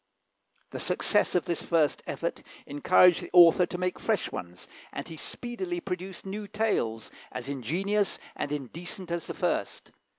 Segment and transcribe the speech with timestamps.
[0.71, 5.15] The success of this first effort encouraged the author to make fresh ones, and he
[5.15, 9.91] speedily produced new tales, as ingenious and indecent as the first.